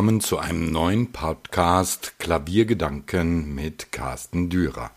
Willkommen 0.00 0.22
zu 0.22 0.38
einem 0.38 0.72
neuen 0.72 1.12
Podcast 1.12 2.18
Klaviergedanken 2.18 3.54
mit 3.54 3.92
Carsten 3.92 4.48
Dürer. 4.48 4.92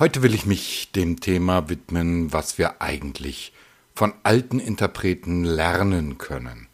Heute 0.00 0.20
will 0.22 0.34
ich 0.34 0.46
mich 0.46 0.90
dem 0.90 1.20
Thema 1.20 1.68
widmen, 1.68 2.32
was 2.32 2.58
wir 2.58 2.82
eigentlich 2.82 3.52
von 3.94 4.12
alten 4.24 4.58
Interpreten 4.58 5.44
lernen 5.44 6.18
können. 6.18 6.66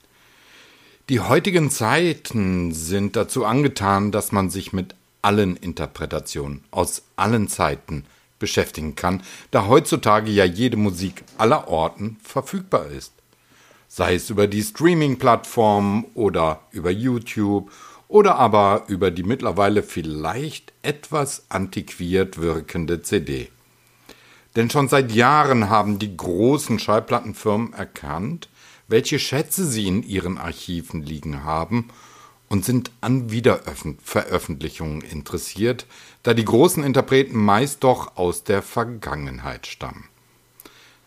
Die 1.10 1.20
heutigen 1.20 1.70
Zeiten 1.70 2.72
sind 2.72 3.16
dazu 3.16 3.44
angetan, 3.44 4.12
dass 4.12 4.32
man 4.32 4.48
sich 4.48 4.72
mit 4.72 4.94
allen 5.20 5.56
Interpretationen 5.56 6.64
aus 6.70 7.02
allen 7.16 7.48
Zeiten 7.48 8.06
beschäftigen 8.38 8.94
kann, 8.94 9.22
da 9.50 9.66
heutzutage 9.66 10.30
ja 10.30 10.46
jede 10.46 10.78
Musik 10.78 11.22
aller 11.36 11.68
Orten 11.68 12.16
verfügbar 12.22 12.86
ist 12.86 13.12
sei 13.92 14.14
es 14.14 14.30
über 14.30 14.46
die 14.46 14.62
Streaming-Plattformen 14.62 16.04
oder 16.14 16.60
über 16.70 16.92
YouTube 16.92 17.72
oder 18.06 18.36
aber 18.36 18.84
über 18.86 19.10
die 19.10 19.24
mittlerweile 19.24 19.82
vielleicht 19.82 20.72
etwas 20.82 21.46
antiquiert 21.48 22.38
wirkende 22.38 23.02
CD. 23.02 23.48
Denn 24.54 24.70
schon 24.70 24.88
seit 24.88 25.10
Jahren 25.10 25.70
haben 25.70 25.98
die 25.98 26.16
großen 26.16 26.78
Schallplattenfirmen 26.78 27.72
erkannt, 27.72 28.48
welche 28.86 29.18
Schätze 29.18 29.66
sie 29.66 29.88
in 29.88 30.04
ihren 30.04 30.38
Archiven 30.38 31.02
liegen 31.02 31.42
haben 31.42 31.88
und 32.48 32.64
sind 32.64 32.92
an 33.00 33.32
Wiederveröffentlichungen 33.32 35.00
interessiert, 35.00 35.86
da 36.22 36.32
die 36.32 36.44
großen 36.44 36.84
Interpreten 36.84 37.38
meist 37.38 37.82
doch 37.82 38.16
aus 38.16 38.44
der 38.44 38.62
Vergangenheit 38.62 39.66
stammen. 39.66 40.04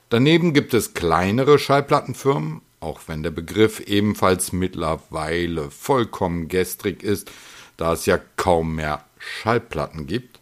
Daneben 0.10 0.54
gibt 0.54 0.74
es 0.74 0.94
kleinere 0.94 1.58
Schallplattenfirmen, 1.58 2.62
auch 2.84 3.02
wenn 3.08 3.24
der 3.24 3.32
Begriff 3.32 3.80
ebenfalls 3.80 4.52
mittlerweile 4.52 5.72
vollkommen 5.72 6.50
gestrig 6.50 7.02
ist, 7.02 7.32
da 7.78 7.94
es 7.94 8.06
ja 8.06 8.20
kaum 8.36 8.76
mehr 8.76 9.04
Schallplatten 9.18 10.06
gibt, 10.06 10.40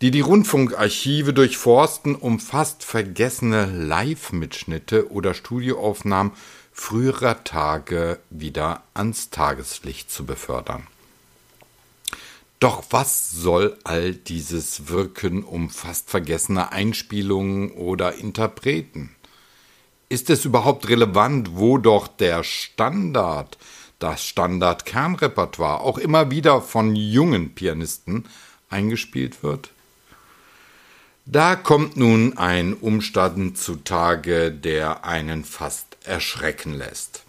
die 0.00 0.10
die 0.10 0.20
Rundfunkarchive 0.20 1.32
durchforsten, 1.32 2.14
um 2.14 2.38
fast 2.38 2.84
vergessene 2.84 3.66
Live-Mitschnitte 3.66 5.10
oder 5.10 5.34
Studioaufnahmen 5.34 6.32
früherer 6.72 7.44
Tage 7.44 8.18
wieder 8.30 8.82
ans 8.92 9.30
Tageslicht 9.30 10.10
zu 10.10 10.26
befördern. 10.26 10.86
Doch 12.60 12.84
was 12.90 13.30
soll 13.30 13.78
all 13.84 14.14
dieses 14.14 14.88
Wirken 14.88 15.44
um 15.44 15.70
fast 15.70 16.10
vergessene 16.10 16.72
Einspielungen 16.72 17.70
oder 17.70 18.14
Interpreten? 18.14 19.13
Ist 20.08 20.30
es 20.30 20.44
überhaupt 20.44 20.88
relevant, 20.88 21.56
wo 21.56 21.78
doch 21.78 22.08
der 22.08 22.44
Standard, 22.44 23.58
das 23.98 24.24
Standard-Kernrepertoire 24.24 25.80
auch 25.80 25.98
immer 25.98 26.30
wieder 26.30 26.60
von 26.60 26.94
jungen 26.94 27.54
Pianisten 27.54 28.24
eingespielt 28.68 29.42
wird? 29.42 29.70
Da 31.26 31.56
kommt 31.56 31.96
nun 31.96 32.36
ein 32.36 32.74
Umstand 32.74 33.56
zutage, 33.56 34.52
der 34.52 35.06
einen 35.06 35.44
fast 35.44 35.96
erschrecken 36.04 36.74
lässt. 36.74 37.24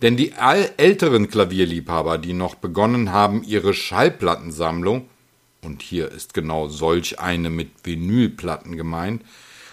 Denn 0.00 0.16
die 0.16 0.32
älteren 0.32 1.28
Klavierliebhaber, 1.28 2.18
die 2.18 2.32
noch 2.32 2.54
begonnen 2.54 3.12
haben, 3.12 3.42
ihre 3.42 3.74
Schallplattensammlung, 3.74 5.08
und 5.60 5.82
hier 5.82 6.10
ist 6.10 6.32
genau 6.34 6.68
solch 6.68 7.18
eine 7.18 7.50
mit 7.50 7.70
Vinylplatten 7.84 8.76
gemeint, 8.76 9.22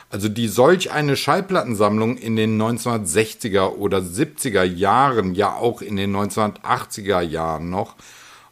also 0.10 0.30
die 0.30 0.48
solch 0.48 0.92
eine 0.92 1.18
Schallplattensammlung 1.18 2.18
in 2.18 2.36
den 2.36 2.62
1960er 2.62 3.76
oder 3.76 4.00
70er 4.00 4.64
Jahren, 4.64 5.36
ja 5.36 5.54
auch 5.54 5.82
in 5.82 5.98
den 5.98 6.16
1980er 6.16 7.22
Jahren 7.22 7.70
noch 7.70 7.96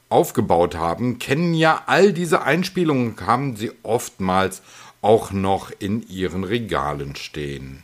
aufgebaut 0.09 0.75
haben, 0.75 1.17
kennen 1.19 1.53
ja 1.53 1.83
all 1.87 2.13
diese 2.13 2.41
Einspielungen, 2.41 3.15
haben 3.25 3.55
sie 3.55 3.71
oftmals 3.83 4.61
auch 5.01 5.31
noch 5.31 5.71
in 5.79 6.07
ihren 6.07 6.43
Regalen 6.43 7.15
stehen. 7.15 7.83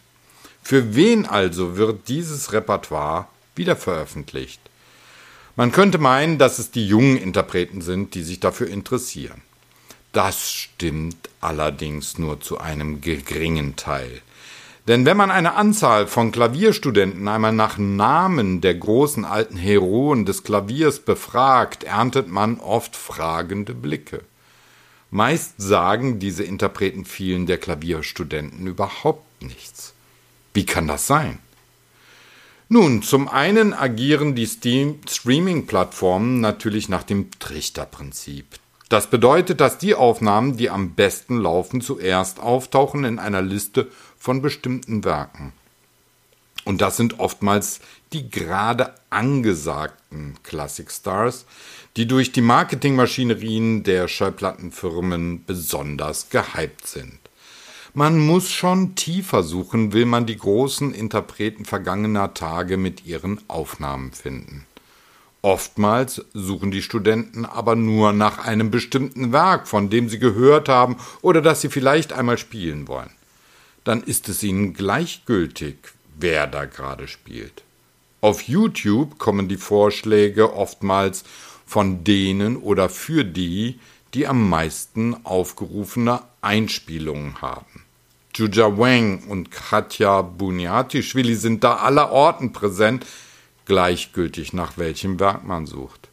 Für 0.63 0.95
wen 0.95 1.25
also 1.25 1.77
wird 1.77 2.07
dieses 2.07 2.53
Repertoire 2.53 3.27
wieder 3.55 3.75
veröffentlicht? 3.75 4.61
Man 5.55 5.71
könnte 5.71 5.97
meinen, 5.97 6.37
dass 6.37 6.59
es 6.59 6.71
die 6.71 6.87
jungen 6.87 7.17
Interpreten 7.17 7.81
sind, 7.81 8.15
die 8.15 8.23
sich 8.23 8.39
dafür 8.39 8.67
interessieren. 8.67 9.41
Das 10.11 10.51
stimmt 10.51 11.29
allerdings 11.39 12.17
nur 12.17 12.41
zu 12.41 12.59
einem 12.59 12.99
geringen 13.01 13.75
Teil. 13.77 14.21
Denn 14.87 15.05
wenn 15.05 15.15
man 15.15 15.31
eine 15.31 15.53
Anzahl 15.53 16.07
von 16.07 16.31
Klavierstudenten 16.31 17.27
einmal 17.27 17.53
nach 17.53 17.77
Namen 17.77 18.61
der 18.61 18.75
großen 18.75 19.25
alten 19.25 19.55
Heroen 19.55 20.25
des 20.25 20.43
Klaviers 20.43 20.99
befragt, 20.99 21.83
erntet 21.83 22.27
man 22.27 22.59
oft 22.59 22.95
fragende 22.95 23.73
Blicke. 23.73 24.21
Meist 25.11 25.55
sagen 25.57 26.19
diese 26.19 26.43
Interpreten 26.43 27.05
vielen 27.05 27.45
der 27.45 27.57
Klavierstudenten 27.57 28.65
überhaupt 28.65 29.43
nichts. 29.43 29.93
Wie 30.53 30.65
kann 30.65 30.87
das 30.87 31.05
sein? 31.05 31.39
Nun, 32.67 33.03
zum 33.03 33.27
einen 33.27 33.73
agieren 33.73 34.33
die 34.33 34.47
Streaming-Plattformen 34.47 36.39
natürlich 36.39 36.89
nach 36.89 37.03
dem 37.03 37.29
Trichterprinzip. 37.39 38.45
Das 38.91 39.09
bedeutet, 39.09 39.61
dass 39.61 39.77
die 39.77 39.95
Aufnahmen, 39.95 40.57
die 40.57 40.69
am 40.69 40.95
besten 40.95 41.37
laufen, 41.37 41.79
zuerst 41.79 42.41
auftauchen 42.41 43.05
in 43.05 43.19
einer 43.19 43.41
Liste 43.41 43.89
von 44.17 44.41
bestimmten 44.41 45.05
Werken. 45.05 45.53
Und 46.65 46.81
das 46.81 46.97
sind 46.97 47.17
oftmals 47.17 47.79
die 48.11 48.29
gerade 48.29 48.93
angesagten 49.09 50.35
Classic 50.43 50.91
Stars, 50.91 51.45
die 51.95 52.05
durch 52.05 52.33
die 52.33 52.41
Marketingmaschinerien 52.41 53.83
der 53.83 54.09
Schallplattenfirmen 54.09 55.45
besonders 55.45 56.29
gehypt 56.29 56.85
sind. 56.85 57.17
Man 57.93 58.19
muss 58.19 58.51
schon 58.51 58.95
tiefer 58.95 59.43
suchen, 59.43 59.93
will 59.93 60.05
man 60.05 60.25
die 60.25 60.37
großen 60.37 60.93
Interpreten 60.93 61.63
vergangener 61.63 62.33
Tage 62.33 62.75
mit 62.75 63.05
ihren 63.05 63.39
Aufnahmen 63.47 64.11
finden. 64.11 64.65
Oftmals 65.43 66.23
suchen 66.33 66.69
die 66.69 66.83
Studenten 66.83 67.45
aber 67.45 67.75
nur 67.75 68.13
nach 68.13 68.37
einem 68.37 68.69
bestimmten 68.69 69.31
Werk, 69.31 69.67
von 69.67 69.89
dem 69.89 70.07
sie 70.07 70.19
gehört 70.19 70.69
haben 70.69 70.97
oder 71.21 71.41
das 71.41 71.61
sie 71.61 71.69
vielleicht 71.69 72.13
einmal 72.13 72.37
spielen 72.37 72.87
wollen. 72.87 73.09
Dann 73.83 74.03
ist 74.03 74.29
es 74.29 74.43
ihnen 74.43 74.73
gleichgültig, 74.73 75.77
wer 76.19 76.45
da 76.45 76.65
gerade 76.65 77.07
spielt. 77.07 77.63
Auf 78.21 78.43
YouTube 78.43 79.17
kommen 79.17 79.47
die 79.47 79.57
Vorschläge 79.57 80.53
oftmals 80.53 81.23
von 81.65 82.03
denen 82.03 82.57
oder 82.57 82.87
für 82.89 83.23
die, 83.23 83.79
die 84.13 84.27
am 84.27 84.47
meisten 84.47 85.15
aufgerufene 85.25 86.21
Einspielungen 86.41 87.41
haben. 87.41 87.83
Juja 88.35 88.77
Wang 88.77 89.23
und 89.27 89.49
Katja 89.49 90.21
Buniatischwili 90.21 91.35
sind 91.35 91.63
da 91.63 91.77
allerorten 91.77 92.53
präsent, 92.53 93.05
gleichgültig 93.65 94.53
nach 94.53 94.77
welchem 94.77 95.19
Werk 95.19 95.43
man 95.45 95.65
sucht. 95.65 96.09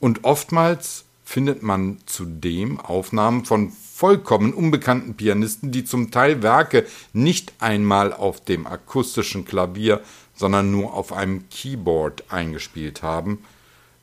Und 0.00 0.24
oftmals 0.24 1.04
findet 1.24 1.62
man 1.62 1.98
zudem 2.06 2.78
Aufnahmen 2.78 3.44
von 3.44 3.70
vollkommen 3.70 4.52
unbekannten 4.52 5.14
Pianisten, 5.14 5.72
die 5.72 5.84
zum 5.84 6.10
Teil 6.10 6.42
Werke 6.42 6.86
nicht 7.12 7.54
einmal 7.60 8.12
auf 8.12 8.44
dem 8.44 8.66
akustischen 8.66 9.44
Klavier, 9.44 10.02
sondern 10.34 10.70
nur 10.70 10.94
auf 10.94 11.12
einem 11.12 11.48
Keyboard 11.48 12.24
eingespielt 12.30 13.02
haben, 13.02 13.38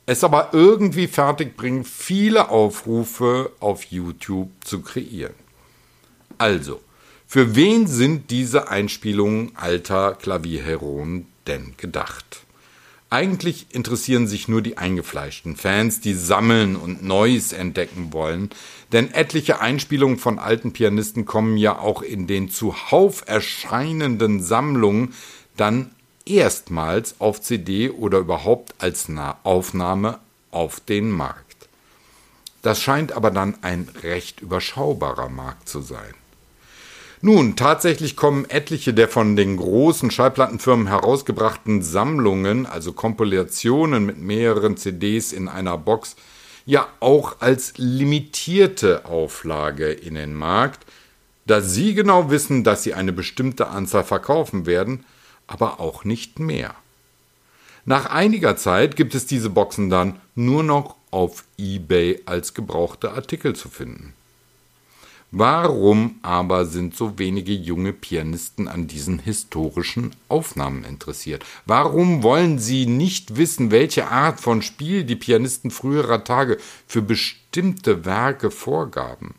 es 0.06 0.22
aber 0.22 0.50
irgendwie 0.52 1.06
fertigbringen, 1.06 1.84
viele 1.84 2.50
Aufrufe 2.50 3.52
auf 3.60 3.84
YouTube 3.84 4.50
zu 4.62 4.82
kreieren. 4.82 5.34
Also, 6.36 6.80
für 7.26 7.56
wen 7.56 7.86
sind 7.86 8.30
diese 8.30 8.68
Einspielungen 8.68 9.52
alter 9.54 10.14
Klavierheroen 10.14 11.26
denn 11.46 11.74
gedacht? 11.78 12.44
Eigentlich 13.10 13.66
interessieren 13.70 14.26
sich 14.26 14.48
nur 14.48 14.60
die 14.60 14.78
eingefleischten 14.78 15.56
Fans, 15.56 16.00
die 16.00 16.14
sammeln 16.14 16.74
und 16.74 17.04
Neues 17.04 17.52
entdecken 17.52 18.12
wollen, 18.12 18.50
denn 18.92 19.12
etliche 19.12 19.60
Einspielungen 19.60 20.18
von 20.18 20.38
alten 20.38 20.72
Pianisten 20.72 21.24
kommen 21.24 21.56
ja 21.56 21.78
auch 21.78 22.02
in 22.02 22.26
den 22.26 22.50
zuhauf 22.50 23.22
erscheinenden 23.26 24.42
Sammlungen 24.42 25.14
dann 25.56 25.90
erstmals 26.26 27.20
auf 27.20 27.40
CD 27.40 27.90
oder 27.90 28.18
überhaupt 28.18 28.74
als 28.78 29.08
Aufnahme 29.44 30.18
auf 30.50 30.80
den 30.80 31.10
Markt. 31.10 31.68
Das 32.62 32.80
scheint 32.80 33.12
aber 33.12 33.30
dann 33.30 33.62
ein 33.62 33.88
recht 34.02 34.40
überschaubarer 34.40 35.28
Markt 35.28 35.68
zu 35.68 35.82
sein. 35.82 36.14
Nun, 37.26 37.56
tatsächlich 37.56 38.16
kommen 38.16 38.44
etliche 38.50 38.92
der 38.92 39.08
von 39.08 39.34
den 39.34 39.56
großen 39.56 40.10
Schallplattenfirmen 40.10 40.88
herausgebrachten 40.88 41.80
Sammlungen, 41.80 42.66
also 42.66 42.92
Kompilationen 42.92 44.04
mit 44.04 44.18
mehreren 44.18 44.76
CDs 44.76 45.32
in 45.32 45.48
einer 45.48 45.78
Box, 45.78 46.16
ja 46.66 46.86
auch 47.00 47.40
als 47.40 47.78
limitierte 47.78 49.06
Auflage 49.06 49.90
in 49.90 50.16
den 50.16 50.34
Markt, 50.34 50.84
da 51.46 51.62
sie 51.62 51.94
genau 51.94 52.28
wissen, 52.28 52.62
dass 52.62 52.82
sie 52.82 52.92
eine 52.92 53.14
bestimmte 53.14 53.68
Anzahl 53.68 54.04
verkaufen 54.04 54.66
werden, 54.66 55.06
aber 55.46 55.80
auch 55.80 56.04
nicht 56.04 56.40
mehr. 56.40 56.74
Nach 57.86 58.04
einiger 58.04 58.58
Zeit 58.58 58.96
gibt 58.96 59.14
es 59.14 59.24
diese 59.24 59.48
Boxen 59.48 59.88
dann 59.88 60.20
nur 60.34 60.62
noch 60.62 60.96
auf 61.10 61.44
eBay 61.56 62.20
als 62.26 62.52
gebrauchte 62.52 63.12
Artikel 63.12 63.56
zu 63.56 63.70
finden. 63.70 64.12
Warum 65.36 66.20
aber 66.22 66.64
sind 66.64 66.96
so 66.96 67.18
wenige 67.18 67.52
junge 67.52 67.92
Pianisten 67.92 68.68
an 68.68 68.86
diesen 68.86 69.18
historischen 69.18 70.14
Aufnahmen 70.28 70.84
interessiert? 70.84 71.44
Warum 71.66 72.22
wollen 72.22 72.60
sie 72.60 72.86
nicht 72.86 73.36
wissen, 73.36 73.72
welche 73.72 74.06
Art 74.06 74.38
von 74.38 74.62
Spiel 74.62 75.02
die 75.02 75.16
Pianisten 75.16 75.72
früherer 75.72 76.22
Tage 76.22 76.58
für 76.86 77.02
bestimmte 77.02 78.04
Werke 78.04 78.52
vorgaben? 78.52 79.34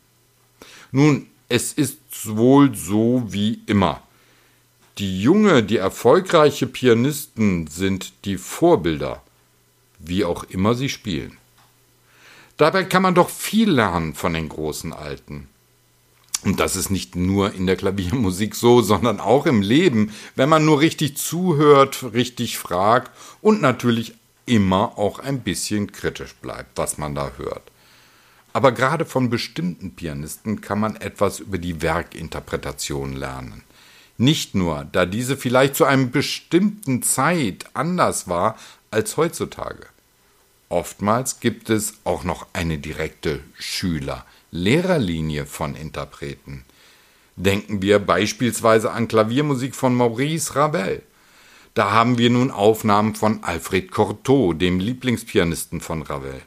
Nun, 0.92 1.28
es 1.48 1.72
ist 1.72 1.98
wohl 2.26 2.74
so 2.74 3.22
wie 3.28 3.60
immer. 3.64 4.02
Die 4.98 5.22
junge, 5.22 5.62
die 5.62 5.78
erfolgreiche 5.78 6.66
Pianisten 6.66 7.68
sind 7.68 8.12
die 8.26 8.36
Vorbilder, 8.36 9.22
wie 9.98 10.26
auch 10.26 10.44
immer 10.44 10.74
sie 10.74 10.90
spielen. 10.90 11.38
Dabei 12.58 12.84
kann 12.84 13.00
man 13.00 13.14
doch 13.14 13.30
viel 13.30 13.70
lernen 13.70 14.12
von 14.12 14.34
den 14.34 14.50
großen 14.50 14.92
Alten. 14.92 15.48
Und 16.46 16.60
das 16.60 16.76
ist 16.76 16.90
nicht 16.90 17.16
nur 17.16 17.54
in 17.54 17.66
der 17.66 17.74
Klaviermusik 17.74 18.54
so, 18.54 18.80
sondern 18.80 19.18
auch 19.18 19.46
im 19.46 19.62
Leben, 19.62 20.12
wenn 20.36 20.48
man 20.48 20.64
nur 20.64 20.78
richtig 20.80 21.16
zuhört, 21.16 22.04
richtig 22.14 22.56
fragt 22.56 23.10
und 23.42 23.60
natürlich 23.60 24.14
immer 24.46 24.96
auch 24.96 25.18
ein 25.18 25.40
bisschen 25.40 25.90
kritisch 25.90 26.36
bleibt, 26.36 26.78
was 26.78 26.98
man 26.98 27.16
da 27.16 27.32
hört. 27.36 27.62
Aber 28.52 28.70
gerade 28.70 29.04
von 29.04 29.28
bestimmten 29.28 29.96
Pianisten 29.96 30.60
kann 30.60 30.78
man 30.78 30.94
etwas 30.94 31.40
über 31.40 31.58
die 31.58 31.82
Werkinterpretation 31.82 33.14
lernen. 33.14 33.64
Nicht 34.16 34.54
nur, 34.54 34.86
da 34.92 35.04
diese 35.04 35.36
vielleicht 35.36 35.74
zu 35.74 35.84
einer 35.84 36.06
bestimmten 36.06 37.02
Zeit 37.02 37.64
anders 37.74 38.28
war 38.28 38.56
als 38.92 39.16
heutzutage. 39.16 39.88
Oftmals 40.68 41.40
gibt 41.40 41.70
es 41.70 41.94
auch 42.04 42.22
noch 42.22 42.46
eine 42.52 42.78
direkte 42.78 43.40
Schüler- 43.58 44.24
Lehrerlinie 44.56 45.46
von 45.46 45.76
Interpreten. 45.76 46.64
Denken 47.36 47.82
wir 47.82 47.98
beispielsweise 47.98 48.90
an 48.90 49.08
Klaviermusik 49.08 49.74
von 49.74 49.94
Maurice 49.94 50.56
Ravel. 50.56 51.02
Da 51.74 51.90
haben 51.90 52.16
wir 52.16 52.30
nun 52.30 52.50
Aufnahmen 52.50 53.14
von 53.14 53.44
Alfred 53.44 53.90
Cortot, 53.90 54.60
dem 54.60 54.80
Lieblingspianisten 54.80 55.82
von 55.82 56.00
Ravel. 56.00 56.40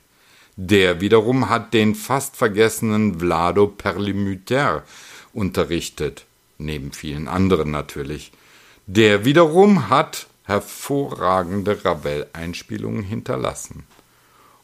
Der 0.56 1.00
wiederum 1.00 1.50
hat 1.50 1.74
den 1.74 1.94
fast 1.94 2.36
vergessenen 2.36 3.20
Vlado 3.20 3.68
Perlimuter 3.68 4.84
unterrichtet, 5.32 6.26
neben 6.58 6.92
vielen 6.92 7.28
anderen 7.28 7.70
natürlich. 7.70 8.32
Der 8.88 9.24
wiederum 9.24 9.90
hat 9.90 10.26
hervorragende 10.46 11.86
Ravel-Einspielungen 11.86 13.04
hinterlassen. 13.04 13.84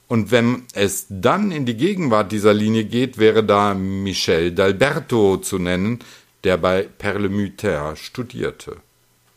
Und 0.07 0.31
wenn 0.31 0.63
es 0.73 1.07
dann 1.09 1.51
in 1.51 1.65
die 1.65 1.77
Gegenwart 1.77 2.31
dieser 2.31 2.53
Linie 2.53 2.85
geht, 2.85 3.17
wäre 3.17 3.43
da 3.43 3.73
Michel 3.73 4.49
d'Alberto 4.49 5.41
zu 5.41 5.57
nennen, 5.57 5.99
der 6.43 6.57
bei 6.57 6.83
Perlemuter 6.83 7.95
studierte. 7.95 8.77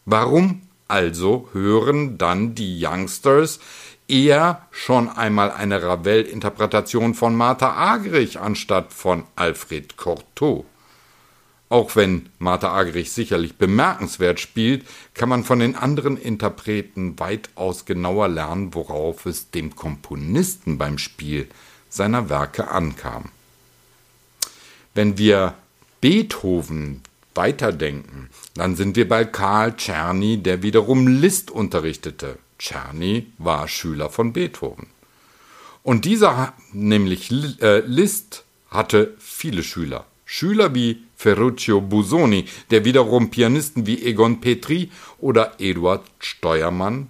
Warum 0.04 0.62
also 0.86 1.48
hören 1.52 2.18
dann 2.18 2.54
die 2.54 2.84
Youngsters 2.84 3.60
eher 4.08 4.66
schon 4.70 5.08
einmal 5.08 5.50
eine 5.50 5.82
Ravel-Interpretation 5.82 7.14
von 7.14 7.34
Martha 7.34 7.74
Agrich 7.74 8.38
anstatt 8.38 8.92
von 8.92 9.24
Alfred 9.36 9.96
Cortot? 9.96 10.64
Auch 11.70 11.96
wenn 11.96 12.30
Martha 12.38 12.72
Agrich 12.72 13.12
sicherlich 13.12 13.56
bemerkenswert 13.56 14.40
spielt, 14.40 14.86
kann 15.14 15.28
man 15.28 15.44
von 15.44 15.58
den 15.58 15.74
anderen 15.74 16.16
Interpreten 16.16 17.18
weitaus 17.18 17.84
genauer 17.84 18.28
lernen, 18.28 18.72
worauf 18.74 19.26
es 19.26 19.50
dem 19.50 19.76
Komponisten 19.76 20.78
beim 20.78 20.96
Spiel 20.96 21.46
seiner 21.90 22.30
Werke 22.30 22.68
ankam. 22.70 23.26
Wenn 24.94 25.18
wir 25.18 25.54
Beethoven 26.00 27.02
weiterdenken, 27.34 28.30
dann 28.54 28.74
sind 28.74 28.96
wir 28.96 29.08
bei 29.08 29.24
Karl 29.24 29.76
Czerny, 29.76 30.42
der 30.42 30.62
wiederum 30.62 31.06
Liszt 31.06 31.50
unterrichtete. 31.50 32.38
Czerny 32.58 33.26
war 33.38 33.68
Schüler 33.68 34.10
von 34.10 34.32
Beethoven. 34.32 34.86
Und 35.82 36.04
dieser, 36.04 36.54
nämlich 36.72 37.30
äh, 37.62 37.80
Liszt, 37.80 38.44
hatte 38.70 39.14
viele 39.18 39.62
Schüler. 39.62 40.04
Schüler 40.24 40.74
wie 40.74 41.02
Ferruccio 41.18 41.80
Busoni, 41.80 42.44
der 42.70 42.84
wiederum 42.84 43.30
Pianisten 43.30 43.88
wie 43.88 44.04
Egon 44.04 44.40
Petri 44.40 44.92
oder 45.18 45.54
Eduard 45.58 46.04
Steuermann 46.20 47.08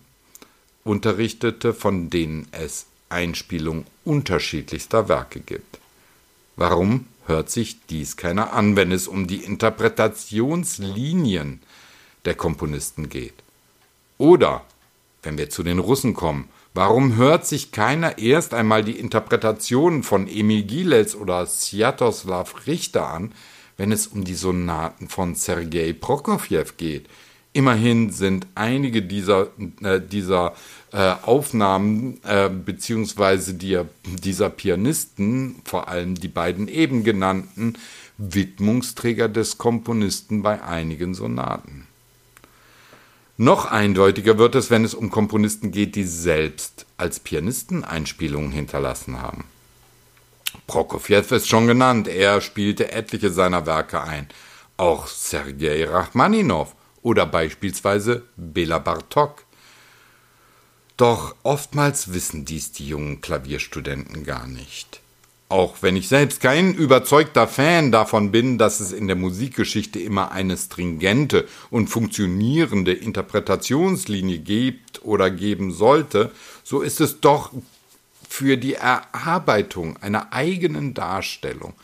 unterrichtete, 0.82 1.75
von 1.75 2.08
denen 2.08 2.49
es 2.50 2.87
Einspielungen 3.10 3.84
unterschiedlichster 4.06 5.10
Werke 5.10 5.40
gibt. 5.40 5.78
Warum 6.56 7.05
hört 7.26 7.50
sich 7.50 7.76
dies 7.90 8.16
keiner 8.16 8.55
an, 8.55 8.76
wenn 8.76 8.93
es 8.93 9.08
um 9.08 9.26
die 9.26 9.44
Interpretationslinien 9.44 11.61
der 12.25 12.34
Komponisten 12.34 13.11
geht? 13.11 13.34
Oder, 14.16 14.64
wenn 15.22 15.37
wir 15.37 15.50
zu 15.50 15.62
den 15.62 15.78
Russen 15.78 16.14
kommen, 16.14 16.49
warum 16.72 17.16
hört 17.16 17.46
sich 17.46 17.72
keiner 17.72 18.16
erst 18.16 18.54
einmal 18.54 18.82
die 18.82 18.99
Interpretationen 18.99 20.02
von 20.02 20.26
Emil 20.26 20.62
Gilels 20.62 21.14
oder 21.14 21.44
Sviatoslav 21.44 22.66
Richter 22.66 23.08
an, 23.08 23.34
wenn 23.78 23.92
es 23.92 24.08
um 24.08 24.25
die 24.25 24.34
Sonaten 24.34 25.08
von 25.08 25.34
Sergei 25.34 25.94
Prokofjew 25.94 26.66
geht. 26.76 27.06
Immerhin 27.54 28.10
sind 28.10 28.46
einige 28.54 29.02
dieser, 29.02 29.48
äh, 29.82 30.00
dieser 30.00 30.54
äh, 30.92 31.14
Aufnahmen 31.22 32.22
äh, 32.25 32.50
beziehungsweise 32.50 33.54
die, 33.54 33.80
dieser 34.04 34.50
Pianisten, 34.50 35.62
vor 35.64 35.88
allem 35.88 36.14
die 36.14 36.28
beiden 36.28 36.69
eben 36.69 37.04
genannten, 37.04 37.78
Widmungsträger 38.19 39.28
des 39.28 39.58
Komponisten 39.58 40.42
bei 40.42 40.62
einigen 40.62 41.14
Sonaten. 41.14 41.86
Noch 43.36 43.66
eindeutiger 43.66 44.36
wird 44.36 44.56
es, 44.56 44.70
wenn 44.70 44.85
es 44.85 44.94
um 44.94 45.11
Komponisten 45.11 45.70
geht, 45.70 45.94
die 45.94 46.02
selbst 46.02 46.87
als 46.97 47.20
Pianisten 47.20 47.85
Einspielungen 47.85 48.50
hinterlassen 48.50 49.23
haben. 49.23 49.44
Prokofjew 50.68 51.34
ist 51.34 51.48
schon 51.48 51.66
genannt, 51.66 52.06
er 52.06 52.40
spielte 52.40 52.92
etliche 52.92 53.30
seiner 53.30 53.66
Werke 53.66 54.02
ein. 54.02 54.28
Auch 54.76 55.08
Sergei 55.08 55.84
Rachmaninow 55.88 56.76
oder 57.02 57.26
beispielsweise 57.26 58.22
Bela 58.37 58.78
Bartok. 58.78 59.44
Doch 60.98 61.34
oftmals 61.42 62.12
wissen 62.12 62.44
dies 62.44 62.70
die 62.70 62.87
jungen 62.87 63.20
Klavierstudenten 63.20 64.25
gar 64.25 64.46
nicht. 64.46 65.00
Auch 65.48 65.76
wenn 65.80 65.96
ich 65.96 66.08
selbst 66.08 66.42
kein 66.42 66.75
überzeugter 66.75 67.48
Fan 67.48 67.90
davon 67.90 68.30
bin, 68.30 68.58
dass 68.58 68.80
es 68.80 68.92
in 68.92 69.06
der 69.06 69.16
Musikgeschichte 69.16 69.98
immer 69.98 70.32
eine 70.32 70.58
stringente 70.58 71.48
und 71.70 71.88
funktionierende 71.88 72.92
Interpretationslinie 72.92 74.40
gibt 74.40 75.02
oder 75.02 75.30
geben 75.30 75.72
sollte, 75.72 76.30
so 76.62 76.82
ist 76.82 77.00
es 77.00 77.20
doch 77.20 77.52
für 78.28 78.56
die 78.56 78.75
Erarbeitung 78.75 79.97
einer 79.97 80.32
eigenen 80.32 80.94
Darstellung 80.94 81.75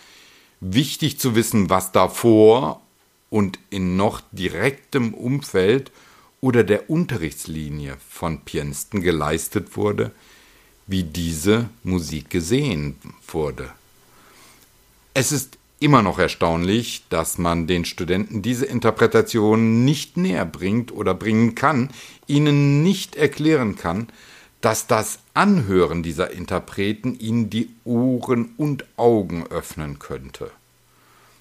wichtig 0.61 1.19
zu 1.19 1.35
wissen, 1.35 1.71
was 1.71 1.91
davor 1.91 2.83
und 3.31 3.59
in 3.71 3.97
noch 3.97 4.23
direktem 4.33 5.15
Umfeld 5.15 5.91
oder 6.41 6.63
der 6.63 6.91
Unterrichtslinie 6.91 7.97
von 8.09 8.43
Pianisten 8.43 9.01
geleistet 9.01 9.77
wurde, 9.77 10.13
wie 10.87 11.03
diese 11.03 11.71
Musik 11.83 12.31
gesehen 12.31 12.97
wurde. 13.27 13.71
Es 15.15 15.33
ist 15.33 15.59
immer 15.81 16.03
noch 16.03 16.19
erstaunlich, 16.19 17.05
dass 17.09 17.39
man 17.39 17.67
den 17.67 17.85
Studenten 17.85 18.43
diese 18.43 18.67
Interpretation 18.67 19.85
nicht 19.85 20.17
näher 20.17 20.45
bringt 20.45 20.93
oder 20.93 21.15
bringen 21.15 21.55
kann, 21.55 21.91
ihnen 22.27 22.83
nicht 22.83 23.17
erklären 23.17 23.77
kann, 23.77 24.09
dass 24.65 24.87
das 24.87 25.19
Anhören 25.35 26.03
dieser 26.03 26.31
Interpreten 26.31 27.21
ihnen 27.21 27.51
die 27.51 27.69
Ohren 27.85 28.55
und 28.57 28.87
Augen 28.97 29.47
öffnen 29.49 29.99
könnte. 29.99 30.51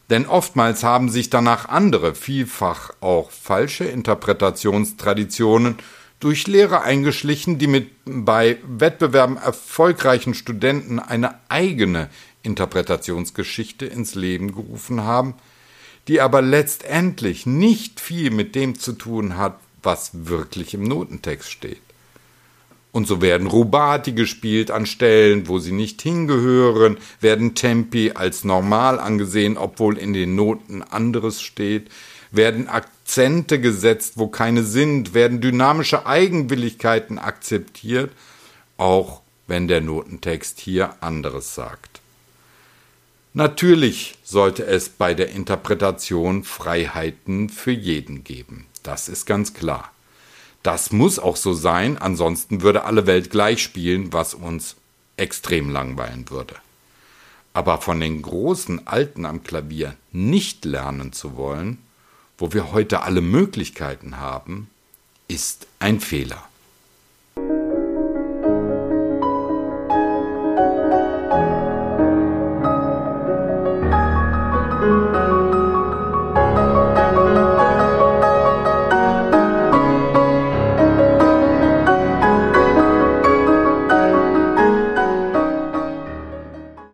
Denn 0.09 0.25
oftmals 0.25 0.83
haben 0.83 1.07
sich 1.07 1.29
danach 1.29 1.69
andere, 1.69 2.15
vielfach 2.15 2.91
auch 2.99 3.31
falsche 3.31 3.85
Interpretationstraditionen 3.85 5.77
durch 6.19 6.47
Lehrer 6.47 6.83
eingeschlichen, 6.83 7.59
die 7.59 7.67
mit 7.67 7.91
bei 8.03 8.57
Wettbewerben 8.67 9.37
erfolgreichen 9.37 10.33
Studenten 10.33 10.99
eine 10.99 11.35
eigene 11.47 12.09
Interpretationsgeschichte 12.41 13.85
ins 13.85 14.15
Leben 14.15 14.53
gerufen 14.53 15.03
haben, 15.03 15.35
die 16.09 16.19
aber 16.19 16.41
letztendlich 16.41 17.45
nicht 17.45 18.01
viel 18.01 18.31
mit 18.31 18.53
dem 18.53 18.77
zu 18.77 18.91
tun 18.91 19.37
hat, 19.37 19.57
was 19.81 20.11
wirklich 20.13 20.73
im 20.73 20.83
Notentext 20.83 21.49
steht. 21.49 21.92
Und 22.93 23.07
so 23.07 23.21
werden 23.21 23.47
Rubati 23.47 24.13
gespielt 24.13 24.69
an 24.69 24.85
Stellen, 24.85 25.47
wo 25.47 25.57
sie 25.57 25.71
nicht 25.71 26.03
hingehören, 26.03 26.99
werden 27.19 27.55
Tempi 27.55 28.11
als 28.13 28.43
normal 28.43 28.99
angesehen, 28.99 29.57
obwohl 29.57 29.97
in 29.97 30.13
den 30.13 30.35
Noten 30.35 30.83
anderes 30.83 31.41
steht, 31.41 31.89
werden 32.29 32.69
Akzente 32.69 33.59
gesetzt, 33.59 34.13
wo 34.17 34.27
keine 34.27 34.63
sind, 34.63 35.15
werden 35.15 35.41
dynamische 35.41 36.05
Eigenwilligkeiten 36.05 37.17
akzeptiert, 37.17 38.11
auch 38.77 39.21
wenn 39.47 39.67
der 39.67 39.81
Notentext 39.81 40.59
hier 40.59 40.95
anderes 41.01 41.55
sagt. 41.55 41.99
Natürlich 43.33 44.19
sollte 44.23 44.67
es 44.67 44.89
bei 44.89 45.15
der 45.15 45.29
Interpretation 45.29 46.43
Freiheiten 46.43 47.49
für 47.49 47.71
jeden 47.71 48.23
geben. 48.23 48.67
Das 48.83 49.09
ist 49.09 49.25
ganz 49.25 49.55
klar. 49.55 49.92
Das 50.63 50.91
muss 50.93 51.19
auch 51.19 51.35
so 51.35 51.53
sein, 51.53 51.97
ansonsten 51.97 52.61
würde 52.61 52.85
alle 52.85 53.05
Welt 53.05 53.29
gleich 53.29 53.61
spielen, 53.61 54.13
was 54.13 54.33
uns 54.33 54.77
extrem 55.17 55.69
langweilen 55.69 56.29
würde. 56.29 56.55
Aber 57.53 57.79
von 57.79 57.99
den 57.99 58.21
großen 58.21 58.87
Alten 58.87 59.25
am 59.25 59.43
Klavier 59.43 59.95
nicht 60.11 60.65
lernen 60.65 61.11
zu 61.11 61.35
wollen, 61.35 61.77
wo 62.37 62.53
wir 62.53 62.71
heute 62.71 63.03
alle 63.03 63.21
Möglichkeiten 63.21 64.17
haben, 64.17 64.69
ist 65.27 65.67
ein 65.79 65.99
Fehler. 65.99 66.43